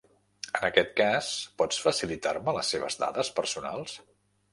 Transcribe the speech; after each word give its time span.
En 0.59 0.63
aquest 0.67 0.93
cas, 0.99 1.27
pot 1.61 1.77
facilitar-me 1.87 2.57
les 2.57 2.73
seves 2.75 2.97
dades 3.05 3.31
personals? 3.41 3.95